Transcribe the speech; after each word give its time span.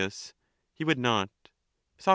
He 0.73 0.83
would 0.83 0.97
not. 0.97 1.29
Soc. 1.99 2.09